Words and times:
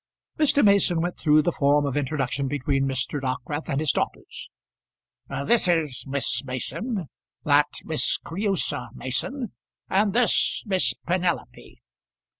Mr. 0.39 0.65
Mason 0.65 0.99
went 0.99 1.15
through 1.19 1.43
the 1.43 1.51
form 1.51 1.85
of 1.85 1.95
introduction 1.95 2.47
between 2.47 2.85
Mr. 2.87 3.21
Dockwrath 3.21 3.69
and 3.69 3.79
his 3.79 3.91
daughters. 3.91 4.49
"That 5.27 5.47
is 5.67 6.05
Miss 6.07 6.43
Mason, 6.43 7.05
that 7.43 7.67
Miss 7.83 8.17
Creusa 8.17 8.89
Mason, 8.95 9.51
and 9.91 10.13
this 10.13 10.63
Miss 10.65 10.95
Penelope. 11.05 11.83